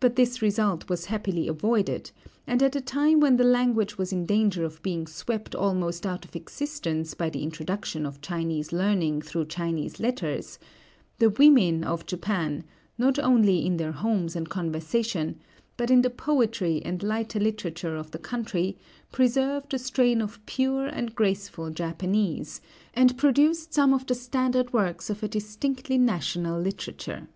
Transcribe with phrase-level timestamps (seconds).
[0.00, 2.10] But this result was happily avoided;
[2.46, 6.26] and at a time when the language was in danger of being swept almost out
[6.26, 10.58] of existence by the introduction of Chinese learning through Chinese letters,
[11.20, 12.64] the women of Japan,
[12.98, 15.40] not only in their homes and conversation,
[15.78, 18.76] but in the poetry and lighter literature of the country,
[19.10, 22.60] preserved a strain of pure and graceful Japanese,
[22.92, 27.26] and produced some of the standard works of a distinctly national literature.